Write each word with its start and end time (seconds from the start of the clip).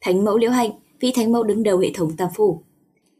Thánh 0.00 0.24
mẫu 0.24 0.38
Liễu 0.38 0.50
Hạnh, 0.50 0.70
vị 1.00 1.12
thánh 1.14 1.32
mẫu 1.32 1.44
đứng 1.44 1.62
đầu 1.62 1.78
hệ 1.78 1.90
thống 1.94 2.16
Tam 2.16 2.28
phủ. 2.36 2.62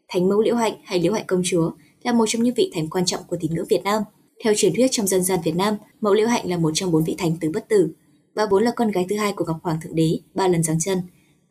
Thánh 0.09 0.29
mẫu 0.29 0.41
Liễu 0.41 0.54
Hạnh 0.54 0.75
hay 0.85 1.01
Liễu 1.01 1.12
Hạnh 1.12 1.25
công 1.27 1.43
chúa 1.45 1.71
là 2.03 2.12
một 2.12 2.25
trong 2.29 2.43
những 2.43 2.54
vị 2.54 2.71
thánh 2.75 2.89
quan 2.89 3.04
trọng 3.04 3.21
của 3.29 3.37
tín 3.40 3.54
ngưỡng 3.54 3.67
Việt 3.71 3.81
Nam. 3.85 4.03
Theo 4.45 4.53
truyền 4.56 4.74
thuyết 4.74 4.88
trong 4.91 5.06
dân 5.06 5.22
gian 5.22 5.38
Việt 5.45 5.56
Nam, 5.56 5.75
mẫu 6.01 6.14
Liễu 6.14 6.27
Hạnh 6.27 6.51
là 6.51 6.56
một 6.56 6.71
trong 6.75 6.91
bốn 6.93 7.04
vị 7.04 7.14
thánh 7.19 7.37
tứ 7.41 7.51
bất 7.54 7.69
tử. 7.69 7.88
Bà 8.35 8.46
vốn 8.51 8.62
là 8.62 8.71
con 8.77 8.91
gái 8.91 9.06
thứ 9.11 9.17
hai 9.17 9.33
của 9.33 9.45
Ngọc 9.45 9.56
Hoàng 9.62 9.79
thượng 9.83 9.95
đế, 9.95 10.19
ba 10.35 10.49
lần 10.49 10.62
giáng 10.62 10.79
chân. 10.80 10.99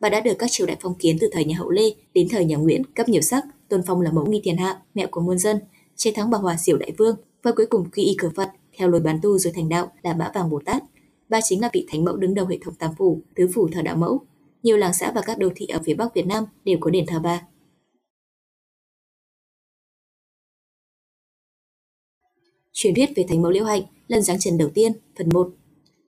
Bà 0.00 0.08
đã 0.08 0.20
được 0.20 0.34
các 0.38 0.50
triều 0.50 0.66
đại 0.66 0.76
phong 0.80 0.94
kiến 0.94 1.16
từ 1.20 1.28
thời 1.32 1.44
nhà 1.44 1.56
Hậu 1.58 1.70
Lê 1.70 1.94
đến 2.14 2.28
thời 2.28 2.44
nhà 2.44 2.56
Nguyễn 2.56 2.84
cấp 2.84 3.08
nhiều 3.08 3.22
sắc, 3.22 3.44
tôn 3.68 3.82
phong 3.86 4.00
là 4.00 4.12
mẫu 4.12 4.26
nghi 4.26 4.40
thiên 4.44 4.56
hạ, 4.56 4.80
mẹ 4.94 5.06
của 5.06 5.20
muôn 5.20 5.38
dân, 5.38 5.58
chiến 5.96 6.14
thắng 6.14 6.30
bà 6.30 6.38
Hòa 6.38 6.56
Diệu 6.58 6.76
đại 6.76 6.92
vương 6.98 7.16
và 7.42 7.52
cuối 7.56 7.66
cùng 7.66 7.90
quy 7.90 8.02
y 8.02 8.14
cửa 8.18 8.30
Phật 8.36 8.50
theo 8.78 8.88
lối 8.88 9.00
bán 9.00 9.18
tu 9.22 9.38
rồi 9.38 9.52
thành 9.56 9.68
đạo 9.68 9.92
là 10.02 10.14
Mã 10.14 10.30
Vàng 10.34 10.50
Bồ 10.50 10.60
Tát. 10.64 10.82
Bà 11.28 11.40
chính 11.44 11.60
là 11.60 11.70
vị 11.72 11.86
thánh 11.90 12.04
mẫu 12.04 12.16
đứng 12.16 12.34
đầu 12.34 12.46
hệ 12.46 12.58
thống 12.64 12.74
tam 12.74 12.90
phủ, 12.98 13.22
tứ 13.34 13.48
phủ 13.54 13.68
thờ 13.72 13.82
đạo 13.82 13.96
mẫu, 13.96 14.20
nhiều 14.68 14.76
làng 14.76 14.94
xã 14.94 15.12
và 15.12 15.22
các 15.22 15.38
đô 15.38 15.48
thị 15.56 15.66
ở 15.66 15.80
phía 15.84 15.94
Bắc 15.94 16.14
Việt 16.14 16.26
Nam 16.26 16.44
đều 16.64 16.78
có 16.80 16.90
đền 16.90 17.06
thờ 17.06 17.20
bà. 17.22 17.42
Truyền 22.72 22.94
thuyết 22.94 23.10
về 23.16 23.24
Thánh 23.28 23.42
mẫu 23.42 23.50
Liễu 23.50 23.64
Hạnh, 23.64 23.82
lần 24.08 24.22
giáng 24.22 24.38
trần 24.40 24.58
đầu 24.58 24.68
tiên, 24.74 24.92
phần 25.18 25.28
1. 25.32 25.50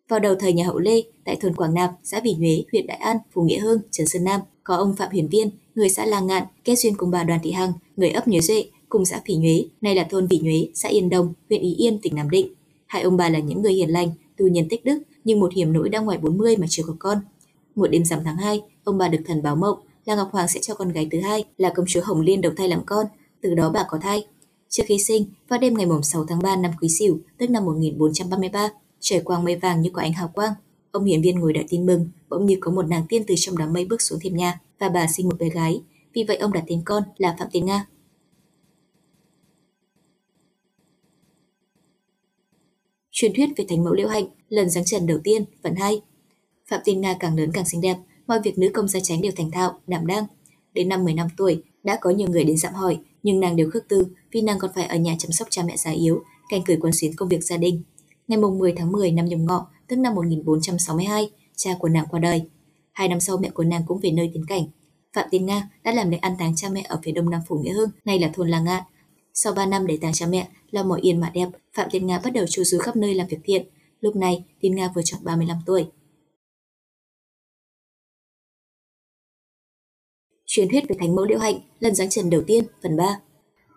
Vào 0.09 0.21
đầu 0.21 0.35
thời 0.35 0.53
nhà 0.53 0.67
Hậu 0.67 0.79
Lê, 0.79 1.03
tại 1.25 1.37
thôn 1.37 1.55
Quảng 1.55 1.75
Nạp, 1.75 1.91
xã 2.03 2.21
Vĩ 2.21 2.35
Nhuế, 2.35 2.65
huyện 2.73 2.87
Đại 2.87 2.97
An, 2.97 3.17
Phú 3.33 3.43
Nghĩa 3.43 3.59
hương, 3.59 3.81
Trần 3.91 4.07
Sơn 4.07 4.25
Nam, 4.25 4.41
có 4.65 4.77
ông 4.77 4.97
Phạm 4.97 5.11
Huyền 5.11 5.29
Viên, 5.29 5.51
người 5.75 5.89
xã 5.89 6.07
Lang 6.07 6.27
Ngạn, 6.27 6.45
kết 6.65 6.77
duyên 6.77 6.97
cùng 6.97 7.11
bà 7.11 7.25
Đoàn 7.25 7.41
Thị 7.43 7.53
Hằng, 7.53 7.73
người 7.97 8.11
ấp 8.11 8.29
Nhuế 8.29 8.41
Duệ, 8.41 8.65
cùng 8.89 9.05
xã 9.05 9.21
Phỉ 9.27 9.35
Nhuế, 9.37 9.65
nay 9.81 9.95
là 9.95 10.05
thôn 10.11 10.27
Vĩ 10.27 10.39
Nhuế, 10.39 10.69
xã 10.75 10.89
Yên 10.89 11.09
Đông, 11.09 11.35
huyện 11.49 11.63
Ý 11.63 11.75
Yên, 11.75 11.99
tỉnh 12.03 12.15
Nam 12.15 12.31
Định. 12.31 12.55
Hai 12.87 13.03
ông 13.03 13.17
bà 13.17 13.29
là 13.29 13.39
những 13.39 13.63
người 13.63 13.73
hiền 13.73 13.91
lành, 13.91 14.11
tu 14.37 14.49
nhân 14.49 14.67
tích 14.69 14.85
đức, 14.85 15.03
nhưng 15.25 15.41
một 15.41 15.53
hiểm 15.55 15.73
nỗi 15.73 15.89
đang 15.89 16.05
ngoài 16.05 16.19
40 16.19 16.57
mà 16.57 16.67
chưa 16.71 16.83
có 16.87 16.97
con. 16.99 17.19
Một 17.75 17.87
đêm 17.87 18.05
rằm 18.05 18.21
tháng 18.25 18.37
2, 18.37 18.63
ông 18.85 18.99
bà 18.99 19.09
được 19.09 19.21
thần 19.27 19.43
báo 19.43 19.57
mộng 19.57 19.79
là 20.05 20.17
Ngọc 20.17 20.29
Hoàng 20.33 20.49
sẽ 20.49 20.61
cho 20.61 20.75
con 20.75 20.93
gái 20.93 21.09
thứ 21.11 21.21
hai 21.21 21.45
là 21.57 21.73
công 21.77 21.87
chúa 21.89 22.01
Hồng 22.05 22.21
Liên 22.21 22.41
đầu 22.41 22.53
thai 22.57 22.69
làm 22.69 22.85
con, 22.87 23.07
từ 23.41 23.55
đó 23.55 23.71
bà 23.75 23.85
có 23.89 23.99
thai. 23.99 24.27
Trước 24.69 24.83
khi 24.87 24.99
sinh, 24.99 25.27
vào 25.49 25.59
đêm 25.61 25.75
ngày 25.75 25.87
6 26.03 26.25
tháng 26.25 26.43
3 26.43 26.57
năm 26.57 26.71
Quý 26.81 26.89
Sửu, 26.89 27.19
tức 27.39 27.51
năm 27.51 27.65
1433, 27.65 28.69
trời 29.01 29.21
quang 29.21 29.45
mây 29.45 29.57
vàng 29.57 29.83
như 29.83 29.91
có 29.93 30.03
ánh 30.03 30.13
hào 30.13 30.29
quang. 30.29 30.53
Ông 30.91 31.05
hiển 31.05 31.23
viên 31.23 31.39
ngồi 31.39 31.53
đợi 31.53 31.65
tin 31.69 31.87
mừng, 31.87 32.09
bỗng 32.29 32.47
như 32.47 32.57
có 32.61 32.71
một 32.71 32.89
nàng 32.89 33.07
tiên 33.09 33.25
từ 33.27 33.35
trong 33.39 33.59
đám 33.59 33.73
mây 33.73 33.85
bước 33.85 34.03
xuống 34.03 34.19
thềm 34.21 34.37
nhà 34.37 34.61
và 34.79 34.89
bà 34.89 35.07
sinh 35.07 35.29
một 35.29 35.39
bé 35.39 35.49
gái. 35.49 35.83
Vì 36.13 36.25
vậy 36.25 36.37
ông 36.37 36.53
đặt 36.53 36.65
tên 36.67 36.83
con 36.85 37.03
là 37.17 37.37
Phạm 37.39 37.49
Tiến 37.53 37.67
Nga. 37.67 37.87
Truyền 43.11 43.33
thuyết 43.37 43.49
về 43.57 43.65
Thánh 43.69 43.85
mẫu 43.85 43.95
Liễu 43.95 44.09
Hạnh, 44.09 44.25
lần 44.49 44.71
giáng 44.71 44.85
trần 44.85 45.07
đầu 45.07 45.19
tiên, 45.25 45.45
phần 45.63 45.75
2. 45.75 46.01
Phạm 46.71 46.81
Tiên 46.85 47.01
Nga 47.01 47.15
càng 47.21 47.37
lớn 47.37 47.51
càng 47.55 47.65
xinh 47.65 47.81
đẹp, 47.81 47.97
mọi 48.27 48.41
việc 48.45 48.59
nữ 48.59 48.71
công 48.75 48.89
gia 48.89 49.01
tránh 49.01 49.23
đều 49.23 49.33
thành 49.37 49.51
thạo, 49.51 49.81
đảm 49.87 50.07
đang. 50.07 50.25
Đến 50.73 50.89
năm 50.89 51.05
15 51.05 51.29
tuổi, 51.37 51.63
đã 51.83 51.99
có 52.01 52.11
nhiều 52.11 52.29
người 52.29 52.45
đến 52.45 52.57
dặm 52.57 52.75
hỏi, 52.75 52.99
nhưng 53.23 53.41
nàng 53.41 53.57
đều 53.57 53.71
khước 53.71 53.89
từ 53.89 54.07
vì 54.33 54.43
nàng 54.43 54.59
còn 54.59 54.71
phải 54.75 54.85
ở 54.85 54.97
nhà 54.97 55.17
chăm 55.19 55.33
sóc 55.33 55.49
cha 55.51 55.63
mẹ 55.63 55.77
già 55.77 55.91
yếu, 55.91 56.23
canh 56.49 56.63
cởi 56.63 56.77
quân 56.81 56.93
xuyến 56.93 57.17
công 57.17 57.29
việc 57.29 57.45
gia 57.45 57.57
đình. 57.57 57.83
Ngày 58.29 58.39
10 58.39 58.73
tháng 58.77 58.93
10 58.93 59.13
năm 59.13 59.27
nhâm 59.27 59.47
ngọ, 59.47 59.67
tức 59.89 59.97
năm 59.97 60.15
1462, 60.15 61.31
cha 61.57 61.71
của 61.79 61.89
nàng 61.89 62.07
qua 62.11 62.21
đời. 62.21 62.43
Hai 62.93 63.09
năm 63.09 63.21
sau 63.21 63.37
mẹ 63.37 63.51
của 63.51 63.65
nàng 63.65 63.83
cũng 63.87 64.01
về 64.01 64.11
nơi 64.11 64.31
tiến 64.35 64.47
cảnh. 64.47 64.63
Phạm 65.15 65.29
Tiên 65.31 65.47
Nga 65.47 65.71
đã 65.85 65.93
làm 65.93 66.11
lễ 66.11 66.17
an 66.17 66.33
táng 66.39 66.57
cha 66.57 66.69
mẹ 66.69 66.83
ở 66.89 67.01
phía 67.03 67.13
đông 67.13 67.31
nam 67.31 67.41
phủ 67.49 67.57
Nghĩa 67.57 67.73
Hưng, 67.73 67.91
nay 68.05 68.19
là 68.19 68.31
thôn 68.35 68.49
La 68.49 68.61
Ngạn. 68.61 68.83
Sau 69.35 69.53
3 69.53 69.67
năm 69.67 69.87
để 69.87 69.99
táng 70.01 70.13
cha 70.13 70.27
mẹ, 70.27 70.49
lo 70.71 70.83
mọi 70.83 71.01
yên 71.01 71.21
mà 71.21 71.31
đẹp, 71.35 71.49
Phạm 71.77 71.89
Tiên 71.91 72.07
Nga 72.07 72.21
bắt 72.25 72.33
đầu 72.33 72.47
chu 72.47 72.65
du 72.65 72.79
khắp 72.79 72.97
nơi 72.97 73.15
làm 73.15 73.27
việc 73.27 73.39
thiện. 73.45 73.67
Lúc 74.01 74.17
này, 74.17 74.45
Tiên 74.61 74.75
Nga 74.75 74.93
vừa 74.95 75.03
tròn 75.05 75.21
35 75.25 75.57
tuổi. 75.67 75.87
Truyền 80.53 80.69
thuyết 80.69 80.89
về 80.89 80.97
Thánh 80.99 81.15
mẫu 81.15 81.25
Liễu 81.25 81.39
Hạnh, 81.39 81.61
lần 81.81 81.95
giáng 81.95 82.11
trần 82.11 82.31
đầu 82.31 82.43
tiên, 82.47 82.65
phần 82.83 82.97
3. 82.97 83.21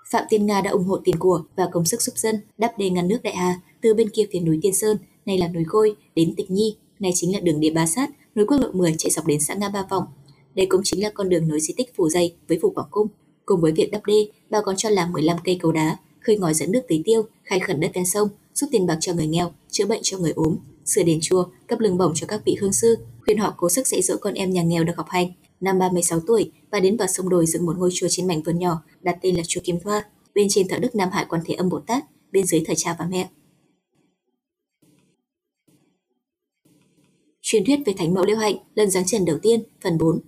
Phạm 0.09 0.23
Tiên 0.29 0.45
Nga 0.45 0.61
đã 0.61 0.71
ủng 0.71 0.83
hộ 0.83 0.99
tiền 1.03 1.15
của 1.19 1.43
và 1.55 1.69
công 1.71 1.85
sức 1.85 2.01
giúp 2.01 2.17
dân 2.17 2.35
đắp 2.57 2.77
đê 2.77 2.89
ngăn 2.89 3.07
nước 3.07 3.17
Đại 3.23 3.35
Hà 3.35 3.61
từ 3.81 3.93
bên 3.93 4.09
kia 4.09 4.25
phía 4.31 4.39
núi 4.39 4.59
Tiên 4.61 4.73
Sơn, 4.73 4.97
nay 5.25 5.37
là 5.37 5.47
núi 5.47 5.63
Khôi, 5.63 5.95
đến 6.15 6.33
Tịch 6.37 6.51
Nhi, 6.51 6.77
nay 6.99 7.11
chính 7.15 7.33
là 7.33 7.39
đường 7.39 7.59
địa 7.59 7.71
Ba 7.71 7.85
Sát, 7.85 8.09
núi 8.35 8.45
quốc 8.45 8.57
lộ 8.57 8.71
10 8.71 8.95
chạy 8.97 9.11
dọc 9.11 9.27
đến 9.27 9.39
xã 9.39 9.53
Nga 9.53 9.69
Ba 9.69 9.85
Vọng. 9.89 10.03
Đây 10.55 10.65
cũng 10.65 10.81
chính 10.83 11.03
là 11.03 11.09
con 11.09 11.29
đường 11.29 11.47
nối 11.47 11.59
di 11.59 11.73
tích 11.77 11.95
Phủ 11.95 12.09
Dây 12.09 12.35
với 12.47 12.59
Phủ 12.61 12.69
Quảng 12.69 12.87
Cung. 12.91 13.07
Cùng 13.45 13.61
với 13.61 13.71
việc 13.71 13.91
đắp 13.91 14.05
đê, 14.05 14.27
bà 14.49 14.61
còn 14.61 14.75
cho 14.75 14.89
làm 14.89 15.11
15 15.11 15.37
cây 15.43 15.59
cầu 15.61 15.71
đá, 15.71 15.97
khơi 16.19 16.37
ngòi 16.37 16.53
dẫn 16.53 16.71
nước 16.71 16.81
tưới 16.87 17.01
tiêu, 17.05 17.23
khai 17.43 17.59
khẩn 17.59 17.79
đất 17.79 17.91
ven 17.93 18.05
sông, 18.05 18.29
giúp 18.53 18.67
tiền 18.71 18.85
bạc 18.85 18.97
cho 18.99 19.13
người 19.13 19.27
nghèo, 19.27 19.51
chữa 19.71 19.85
bệnh 19.85 20.01
cho 20.03 20.17
người 20.17 20.31
ốm, 20.35 20.57
sửa 20.85 21.03
đền 21.03 21.19
chùa, 21.21 21.45
cấp 21.67 21.79
lương 21.79 21.97
bổng 21.97 22.11
cho 22.15 22.27
các 22.27 22.41
vị 22.45 22.57
hương 22.61 22.73
sư, 22.73 22.97
khuyên 23.25 23.37
họ 23.37 23.53
cố 23.57 23.69
sức 23.69 23.87
dạy 23.87 24.01
dỗ 24.01 24.15
con 24.21 24.33
em 24.33 24.49
nhà 24.49 24.63
nghèo 24.63 24.83
được 24.83 24.97
học 24.97 25.07
hành. 25.09 25.31
Năm 25.63 25.79
36 25.79 26.19
tuổi, 26.19 26.51
và 26.71 26.79
đến 26.79 26.97
vào 26.97 27.07
sông 27.07 27.29
đồi 27.29 27.45
dựng 27.45 27.65
một 27.65 27.77
ngôi 27.77 27.89
chùa 27.93 28.07
trên 28.09 28.27
mảnh 28.27 28.41
vườn 28.41 28.59
nhỏ, 28.59 28.83
đặt 29.01 29.17
tên 29.21 29.35
là 29.35 29.43
chùa 29.47 29.61
Kim 29.63 29.79
Thoa. 29.79 30.05
Bên 30.35 30.47
trên 30.49 30.67
thờ 30.67 30.77
Đức 30.77 30.95
Nam 30.95 31.09
Hải 31.11 31.25
Quan 31.29 31.41
Thế 31.45 31.53
Âm 31.53 31.69
Bồ 31.69 31.79
Tát, 31.79 32.03
bên 32.31 32.45
dưới 32.45 32.63
thờ 32.65 32.73
cha 32.77 32.95
và 32.99 33.05
mẹ. 33.05 33.29
Truyền 37.41 37.65
thuyết 37.65 37.79
về 37.85 37.93
Thánh 37.97 38.13
Mẫu 38.13 38.25
Liễu 38.25 38.37
Hạnh, 38.37 38.55
lần 38.75 38.89
giáng 38.89 39.05
trần 39.05 39.25
đầu 39.25 39.37
tiên, 39.41 39.63
phần 39.83 39.97
4. 39.97 40.19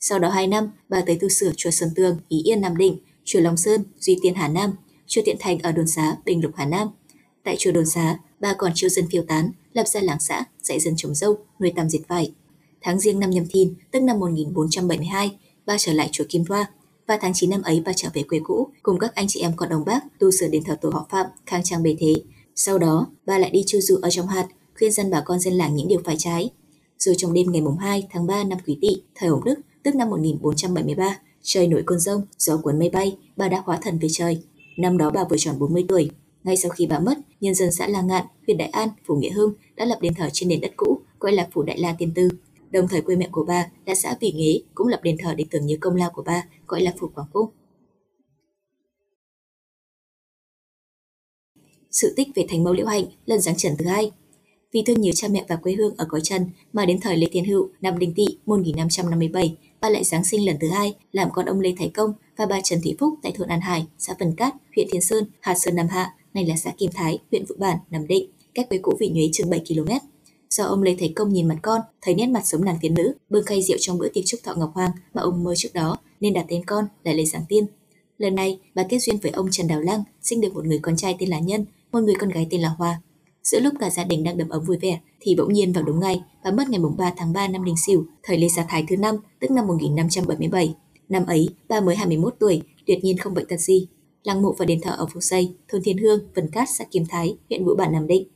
Sau 0.00 0.18
đó 0.18 0.28
2 0.28 0.46
năm, 0.46 0.70
bà 0.88 1.02
tới 1.06 1.18
tu 1.20 1.28
sửa 1.28 1.52
chùa 1.56 1.70
Sơn 1.70 1.88
Tường, 1.96 2.18
Ý 2.28 2.42
Yên 2.44 2.60
Nam 2.60 2.76
Định, 2.76 2.98
chùa 3.24 3.40
Long 3.40 3.56
Sơn, 3.56 3.84
Duy 3.98 4.18
Tiên 4.22 4.34
Hà 4.34 4.48
Nam, 4.48 4.72
chùa 5.06 5.22
Tiện 5.24 5.36
Thành 5.40 5.58
ở 5.58 5.72
Đồn 5.72 5.86
Xá, 5.86 6.16
Bình 6.24 6.42
Lục 6.42 6.52
Hà 6.56 6.66
Nam. 6.66 6.88
Tại 7.44 7.56
chùa 7.58 7.72
Đồn 7.72 7.86
Xá, 7.86 8.18
bà 8.40 8.54
còn 8.58 8.72
chiêu 8.74 8.90
dân 8.90 9.04
phiêu 9.10 9.22
tán, 9.22 9.50
lập 9.72 9.88
ra 9.88 10.00
làng 10.00 10.20
xã, 10.20 10.44
dạy 10.62 10.80
dân 10.80 10.94
trồng 10.96 11.14
dâu, 11.14 11.36
nuôi 11.60 11.72
tầm 11.76 11.88
diệt 11.88 12.02
vải. 12.08 12.32
Tháng 12.86 13.00
riêng 13.00 13.20
năm 13.20 13.30
nhâm 13.30 13.44
thìn, 13.50 13.74
tức 13.90 14.00
năm 14.00 14.18
1472, 14.18 15.38
bà 15.66 15.76
trở 15.78 15.92
lại 15.92 16.08
chùa 16.12 16.24
Kim 16.28 16.44
Thoa. 16.44 16.70
Và 17.06 17.18
tháng 17.20 17.32
9 17.34 17.50
năm 17.50 17.62
ấy 17.62 17.82
bà 17.86 17.92
trở 17.96 18.08
về 18.14 18.22
quê 18.22 18.40
cũ, 18.44 18.68
cùng 18.82 18.98
các 18.98 19.14
anh 19.14 19.26
chị 19.28 19.40
em 19.40 19.52
con 19.56 19.68
đồng 19.68 19.84
bác 19.84 20.18
tu 20.18 20.30
sửa 20.30 20.48
đền 20.48 20.64
thờ 20.64 20.76
tổ 20.80 20.90
họ 20.90 21.06
Phạm, 21.10 21.26
khang 21.46 21.62
trang 21.64 21.82
bề 21.82 21.96
thế. 21.98 22.14
Sau 22.54 22.78
đó, 22.78 23.06
bà 23.26 23.38
lại 23.38 23.50
đi 23.50 23.62
chu 23.66 23.80
du 23.80 23.96
ở 24.02 24.10
trong 24.10 24.26
hạt, 24.26 24.46
khuyên 24.78 24.92
dân 24.92 25.10
bà 25.10 25.20
con 25.20 25.40
dân 25.40 25.54
làng 25.54 25.76
những 25.76 25.88
điều 25.88 26.00
phải 26.04 26.16
trái. 26.18 26.50
Rồi 26.98 27.14
trong 27.18 27.32
đêm 27.32 27.52
ngày 27.52 27.62
mùng 27.62 27.78
2 27.78 28.06
tháng 28.10 28.26
3 28.26 28.44
năm 28.44 28.58
Quý 28.66 28.78
Tỵ, 28.80 28.96
thời 29.14 29.28
Hồng 29.28 29.44
Đức, 29.44 29.54
tức 29.82 29.94
năm 29.94 30.10
1473, 30.10 31.18
trời 31.42 31.66
nổi 31.66 31.82
cơn 31.86 32.00
rông, 32.00 32.22
gió 32.38 32.56
cuốn 32.56 32.78
mây 32.78 32.88
bay, 32.88 33.16
bà 33.36 33.48
đã 33.48 33.62
hóa 33.64 33.78
thần 33.82 33.98
về 33.98 34.08
trời. 34.12 34.42
Năm 34.78 34.98
đó 34.98 35.10
bà 35.10 35.24
vừa 35.24 35.36
tròn 35.38 35.58
40 35.58 35.84
tuổi. 35.88 36.10
Ngay 36.44 36.56
sau 36.56 36.70
khi 36.70 36.86
bà 36.86 36.98
mất, 36.98 37.18
nhân 37.40 37.54
dân 37.54 37.72
xã 37.72 37.88
La 37.88 38.02
Ngạn, 38.02 38.24
huyện 38.46 38.58
Đại 38.58 38.68
An, 38.68 38.88
phủ 39.06 39.14
Nghĩa 39.14 39.30
Hưng 39.30 39.52
đã 39.76 39.84
lập 39.84 39.98
đền 40.00 40.14
thờ 40.14 40.28
trên 40.32 40.48
nền 40.48 40.60
đất 40.60 40.72
cũ, 40.76 41.00
gọi 41.20 41.32
là 41.32 41.48
phủ 41.52 41.62
Đại 41.62 41.78
La 41.78 41.94
Tiên 41.98 42.12
Tư. 42.14 42.28
Đồng 42.70 42.88
thời 42.88 43.00
quê 43.00 43.16
mẹ 43.16 43.28
của 43.32 43.44
bà 43.44 43.66
là 43.86 43.94
xã 43.94 44.16
Vị 44.20 44.32
Nghế 44.32 44.60
cũng 44.74 44.88
lập 44.88 45.00
đền 45.02 45.16
thờ 45.18 45.34
để 45.34 45.44
tưởng 45.50 45.66
nhớ 45.66 45.76
công 45.80 45.96
lao 45.96 46.10
của 46.14 46.22
bà, 46.22 46.44
gọi 46.66 46.80
là 46.80 46.92
phủ 46.98 47.08
Quảng 47.14 47.28
Cung. 47.32 47.50
Sự 51.90 52.12
tích 52.16 52.28
về 52.34 52.46
Thánh 52.48 52.64
Mẫu 52.64 52.72
Liễu 52.72 52.86
Hạnh 52.86 53.04
lần 53.26 53.40
giáng 53.40 53.56
trần 53.56 53.76
thứ 53.78 53.84
hai 53.86 54.10
vì 54.72 54.82
thương 54.82 55.00
nhớ 55.00 55.12
cha 55.14 55.28
mẹ 55.28 55.44
và 55.48 55.56
quê 55.56 55.72
hương 55.72 55.94
ở 55.96 56.06
cõi 56.08 56.20
trần 56.24 56.46
mà 56.72 56.86
đến 56.86 57.00
thời 57.00 57.16
Lê 57.16 57.26
Thiên 57.32 57.44
Hữu 57.44 57.68
năm 57.80 57.98
Đinh 57.98 58.14
Tỵ 58.14 58.26
1557, 58.46 59.56
bà 59.80 59.90
lại 59.90 60.04
giáng 60.04 60.24
sinh 60.24 60.46
lần 60.46 60.56
thứ 60.60 60.68
hai 60.68 60.94
làm 61.12 61.28
con 61.32 61.46
ông 61.46 61.60
Lê 61.60 61.74
Thái 61.78 61.88
Công 61.88 62.12
và 62.36 62.46
bà 62.46 62.60
Trần 62.60 62.80
Thị 62.82 62.96
Phúc 62.98 63.14
tại 63.22 63.32
thôn 63.36 63.48
An 63.48 63.60
Hải, 63.60 63.86
xã 63.98 64.14
Vân 64.18 64.34
Cát, 64.36 64.54
huyện 64.74 64.88
Thiên 64.92 65.02
Sơn, 65.02 65.24
Hà 65.40 65.54
Sơn 65.54 65.76
Nam 65.76 65.86
Hạ, 65.88 66.14
nay 66.34 66.46
là 66.46 66.56
xã 66.56 66.70
Kim 66.78 66.90
Thái, 66.94 67.18
huyện 67.30 67.44
Vũ 67.44 67.54
Bản, 67.58 67.78
Nam 67.90 68.06
Định, 68.06 68.30
cách 68.54 68.68
quê 68.68 68.78
cũ 68.82 68.96
Vị 69.00 69.08
Nhuế 69.08 69.28
chừng 69.32 69.50
7 69.50 69.60
km. 69.68 69.92
Do 70.50 70.64
ông 70.64 70.82
Lê 70.82 70.96
Thái 70.98 71.12
Công 71.16 71.32
nhìn 71.32 71.48
mặt 71.48 71.58
con, 71.62 71.80
thấy 72.02 72.14
nét 72.14 72.26
mặt 72.26 72.46
sống 72.46 72.64
nàng 72.64 72.78
tiên 72.80 72.94
nữ, 72.94 73.14
bưng 73.30 73.44
khay 73.44 73.62
rượu 73.62 73.76
trong 73.80 73.98
bữa 73.98 74.08
tiệc 74.08 74.24
chúc 74.26 74.40
thọ 74.44 74.54
Ngọc 74.54 74.70
Hoàng 74.74 74.90
mà 75.14 75.22
ông 75.22 75.44
mơ 75.44 75.54
trước 75.56 75.74
đó, 75.74 75.96
nên 76.20 76.32
đặt 76.32 76.44
tên 76.48 76.64
con 76.64 76.84
là 77.04 77.12
Lê 77.12 77.24
Giáng 77.24 77.44
Tiên. 77.48 77.66
Lần 78.18 78.34
này, 78.34 78.60
bà 78.74 78.82
kết 78.88 78.98
duyên 78.98 79.16
với 79.22 79.32
ông 79.32 79.48
Trần 79.50 79.68
Đào 79.68 79.80
Lăng, 79.80 80.04
sinh 80.22 80.40
được 80.40 80.54
một 80.54 80.64
người 80.64 80.78
con 80.82 80.96
trai 80.96 81.16
tên 81.18 81.28
là 81.28 81.38
Nhân, 81.38 81.64
một 81.92 82.00
người 82.00 82.14
con 82.14 82.30
gái 82.30 82.46
tên 82.50 82.60
là 82.60 82.68
Hoa. 82.68 83.00
Giữa 83.42 83.60
lúc 83.60 83.74
cả 83.80 83.90
gia 83.90 84.04
đình 84.04 84.24
đang 84.24 84.36
đầm 84.36 84.48
ấm 84.48 84.64
vui 84.64 84.76
vẻ 84.78 85.00
thì 85.20 85.34
bỗng 85.34 85.52
nhiên 85.52 85.72
vào 85.72 85.84
đúng 85.84 86.00
ngày 86.00 86.22
và 86.44 86.50
mất 86.50 86.68
ngày 86.68 86.80
3 86.98 87.12
tháng 87.16 87.32
3 87.32 87.48
năm 87.48 87.64
Đinh 87.64 87.76
Sửu, 87.86 88.04
thời 88.22 88.38
Lê 88.38 88.48
Gia 88.48 88.64
Thái 88.68 88.84
thứ 88.88 88.96
năm, 88.96 89.16
tức 89.40 89.50
năm 89.50 89.66
1577. 89.66 90.74
Năm 91.08 91.26
ấy, 91.26 91.48
bà 91.68 91.80
mới 91.80 91.96
21 91.96 92.34
tuổi, 92.40 92.62
tuyệt 92.86 92.98
nhiên 93.04 93.18
không 93.18 93.34
bệnh 93.34 93.46
tật 93.48 93.60
gì. 93.60 93.88
Lăng 94.24 94.42
mộ 94.42 94.54
và 94.58 94.64
đền 94.64 94.80
thờ 94.80 94.90
ở 94.98 95.06
Phú 95.06 95.20
Xây, 95.20 95.54
thôn 95.68 95.82
Thiên 95.82 95.98
Hương, 95.98 96.20
Vân 96.34 96.50
Cát, 96.50 96.68
xã 96.78 96.84
Kim 96.84 97.04
Thái, 97.08 97.36
huyện 97.48 97.64
Vũ 97.64 97.74
Bản 97.76 97.92
Nam 97.92 98.06
Định. 98.06 98.28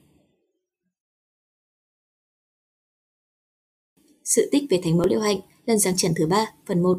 Sự 4.31 4.49
tích 4.53 4.63
về 4.71 4.81
Thánh 4.83 4.99
Mẫu 4.99 5.07
Liễu 5.07 5.21
Hạnh, 5.21 5.41
lần 5.67 5.79
giáng 5.79 5.97
trần 5.97 6.13
thứ 6.17 6.27
ba, 6.27 6.47
phần 6.67 6.83
1. 6.83 6.99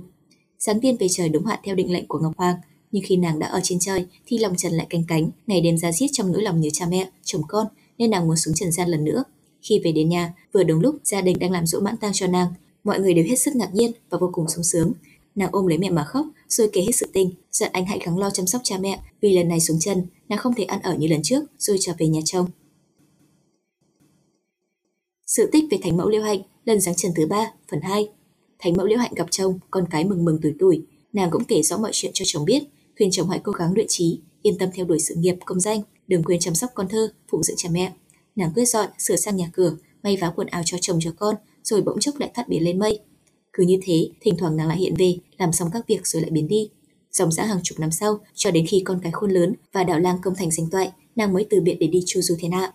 Giáng 0.60 0.80
tiên 0.82 0.98
về 1.00 1.08
trời 1.10 1.30
đúng 1.30 1.46
hạn 1.46 1.60
theo 1.64 1.76
định 1.76 1.94
lệnh 1.94 2.08
của 2.08 2.20
Ngọc 2.20 2.38
Hoàng, 2.38 2.56
nhưng 2.92 3.04
khi 3.06 3.18
nàng 3.18 3.40
đã 3.40 3.48
ở 3.48 3.60
trên 3.64 3.80
trời 3.80 4.06
thì 4.26 4.38
lòng 4.38 4.56
trần 4.58 4.74
lại 4.74 4.88
canh 4.90 5.04
cánh, 5.08 5.30
ngày 5.48 5.62
đêm 5.62 5.78
ra 5.78 5.92
giết 5.92 6.08
trong 6.12 6.32
nỗi 6.32 6.42
lòng 6.42 6.62
nhớ 6.62 6.70
cha 6.74 6.86
mẹ, 6.90 7.10
chồng 7.24 7.42
con, 7.48 7.68
nên 7.98 8.10
nàng 8.10 8.28
muốn 8.28 8.38
xuống 8.38 8.54
trần 8.54 8.72
gian 8.72 8.90
lần 8.90 9.04
nữa. 9.04 9.24
Khi 9.62 9.82
về 9.84 9.92
đến 9.92 10.10
nhà, 10.10 10.34
vừa 10.54 10.64
đúng 10.64 10.80
lúc 10.80 10.96
gia 11.04 11.22
đình 11.22 11.40
đang 11.40 11.52
làm 11.52 11.66
dỗ 11.66 11.80
mãn 11.80 11.98
tang 11.98 12.12
cho 12.14 12.28
nàng, 12.28 12.54
mọi 12.84 13.00
người 13.00 13.14
đều 13.14 13.26
hết 13.26 13.36
sức 13.36 13.56
ngạc 13.56 13.74
nhiên 13.74 13.92
và 14.10 14.18
vô 14.18 14.30
cùng 14.34 14.48
sung 14.48 14.64
sướng. 14.64 14.92
Nàng 15.36 15.50
ôm 15.52 15.68
lấy 15.68 15.78
mẹ 15.78 15.90
mà 15.90 16.04
khóc, 16.04 16.26
rồi 16.50 16.70
kể 16.74 16.82
hết 16.82 16.94
sự 16.94 17.10
tình, 17.14 17.32
dặn 17.52 17.72
anh 17.74 17.86
hãy 17.86 18.00
gắng 18.06 18.18
lo 18.18 18.30
chăm 18.30 18.48
sóc 18.48 18.62
cha 18.64 18.78
mẹ, 18.78 19.00
vì 19.22 19.38
lần 19.38 19.48
này 19.48 19.60
xuống 19.60 19.80
chân, 19.80 20.06
nàng 20.30 20.40
không 20.40 20.54
thể 20.54 20.64
ăn 20.64 20.82
ở 20.82 20.96
như 20.96 21.08
lần 21.08 21.22
trước, 21.24 21.44
rồi 21.58 21.78
trở 21.80 21.94
về 21.98 22.08
nhà 22.08 22.22
chồng. 22.26 22.48
Sự 25.36 25.50
tích 25.52 25.66
về 25.72 25.78
Thánh 25.84 25.98
Mẫu 25.98 26.10
Liêu 26.10 26.24
Hạnh, 26.24 26.42
lần 26.66 26.80
giáng 26.80 26.96
trần 26.96 27.12
thứ 27.16 27.26
ba, 27.26 27.52
phần 27.72 27.82
2. 27.82 28.10
Thánh 28.60 28.74
mẫu 28.78 28.86
Liễu 28.86 28.98
Hạnh 28.98 29.14
gặp 29.16 29.28
chồng, 29.32 29.60
con 29.72 29.86
cái 29.92 30.06
mừng 30.06 30.26
mừng 30.26 30.40
tuổi 30.42 30.54
tuổi, 30.60 30.86
nàng 31.14 31.32
cũng 31.32 31.44
kể 31.44 31.62
rõ 31.62 31.78
mọi 31.78 31.92
chuyện 31.94 32.12
cho 32.14 32.26
chồng 32.28 32.46
biết, 32.46 32.64
khuyên 32.98 33.12
chồng 33.12 33.30
hãy 33.30 33.40
cố 33.44 33.52
gắng 33.52 33.74
luyện 33.74 33.86
trí, 33.90 34.20
yên 34.42 34.58
tâm 34.58 34.70
theo 34.74 34.86
đuổi 34.86 35.00
sự 35.00 35.16
nghiệp, 35.18 35.36
công 35.46 35.60
danh, 35.60 35.82
đừng 36.08 36.24
quên 36.24 36.40
chăm 36.40 36.56
sóc 36.56 36.72
con 36.76 36.88
thơ, 36.90 37.14
phụng 37.32 37.44
dưỡng 37.44 37.58
cha 37.58 37.70
mẹ. 37.72 37.94
Nàng 38.36 38.52
quyết 38.56 38.66
dọn, 38.66 38.90
sửa 39.00 39.16
sang 39.16 39.36
nhà 39.36 39.50
cửa, 39.54 39.76
may 40.04 40.18
vá 40.18 40.34
quần 40.36 40.48
áo 40.48 40.62
cho 40.66 40.78
chồng 40.82 41.00
cho 41.02 41.12
con, 41.18 41.36
rồi 41.64 41.82
bỗng 41.82 42.00
chốc 42.00 42.20
lại 42.20 42.32
thắt 42.34 42.48
biến 42.48 42.64
lên 42.64 42.80
mây. 42.80 43.00
Cứ 43.54 43.64
như 43.64 43.80
thế, 43.84 44.10
thỉnh 44.22 44.36
thoảng 44.38 44.58
nàng 44.58 44.68
lại 44.68 44.78
hiện 44.78 44.94
về, 44.98 45.18
làm 45.38 45.54
xong 45.54 45.70
các 45.74 45.88
việc 45.88 46.08
rồi 46.08 46.22
lại 46.22 46.32
biến 46.32 46.48
đi. 46.48 46.70
Dòng 47.12 47.32
dã 47.32 47.46
hàng 47.46 47.60
chục 47.64 47.80
năm 47.80 47.92
sau, 47.92 48.20
cho 48.36 48.52
đến 48.52 48.66
khi 48.68 48.82
con 48.86 49.00
cái 49.04 49.12
khôn 49.12 49.32
lớn 49.32 49.54
và 49.74 49.84
đạo 49.84 50.00
lang 50.00 50.18
công 50.24 50.36
thành 50.36 50.52
danh 50.52 50.70
toại, 50.72 50.92
nàng 51.16 51.34
mới 51.34 51.46
từ 51.50 51.62
biệt 51.62 51.78
để 51.80 51.88
đi 51.88 52.04
chu 52.06 52.22
du 52.22 52.36
thiên 52.40 52.52
hạ. 52.52 52.74